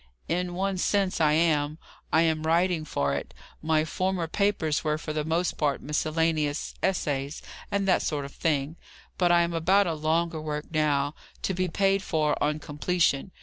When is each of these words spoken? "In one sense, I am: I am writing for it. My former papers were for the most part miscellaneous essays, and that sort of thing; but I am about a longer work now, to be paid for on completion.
"In 0.27 0.55
one 0.55 0.79
sense, 0.79 1.21
I 1.21 1.33
am: 1.33 1.77
I 2.11 2.23
am 2.23 2.41
writing 2.41 2.85
for 2.85 3.13
it. 3.13 3.35
My 3.61 3.85
former 3.85 4.27
papers 4.27 4.83
were 4.83 4.97
for 4.97 5.13
the 5.13 5.23
most 5.23 5.57
part 5.59 5.79
miscellaneous 5.79 6.73
essays, 6.81 7.43
and 7.69 7.87
that 7.87 8.01
sort 8.01 8.25
of 8.25 8.31
thing; 8.33 8.77
but 9.19 9.31
I 9.31 9.43
am 9.43 9.53
about 9.53 9.85
a 9.85 9.93
longer 9.93 10.41
work 10.41 10.65
now, 10.71 11.13
to 11.43 11.53
be 11.53 11.67
paid 11.67 12.01
for 12.01 12.35
on 12.43 12.57
completion. 12.57 13.29